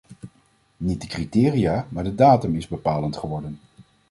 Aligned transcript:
Niet 0.77 1.01
de 1.01 1.07
criteria, 1.07 1.85
maar 1.89 2.03
de 2.03 2.15
datum 2.15 2.55
is 2.55 2.67
bepalend 2.67 3.17
geworden. 3.17 3.59